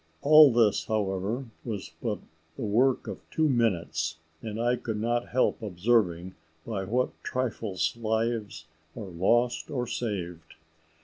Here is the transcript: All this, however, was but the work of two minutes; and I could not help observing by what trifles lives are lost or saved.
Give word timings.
All 0.23 0.51
this, 0.51 0.85
however, 0.85 1.45
was 1.63 1.91
but 2.01 2.17
the 2.57 2.63
work 2.63 3.05
of 3.05 3.19
two 3.29 3.47
minutes; 3.47 4.17
and 4.41 4.59
I 4.59 4.75
could 4.75 4.99
not 4.99 5.27
help 5.29 5.61
observing 5.61 6.33
by 6.65 6.85
what 6.85 7.11
trifles 7.23 7.95
lives 7.95 8.65
are 8.97 9.03
lost 9.05 9.69
or 9.69 9.85
saved. 9.85 10.55